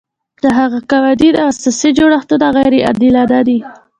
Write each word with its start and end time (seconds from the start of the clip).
د 0.43 0.45
هغه 0.57 0.79
قوانین 0.91 1.33
او 1.41 1.47
اساسي 1.53 1.89
جوړښتونه 1.97 2.47
غیر 2.55 2.73
عادلانه 2.87 3.39
دي. 3.47 3.59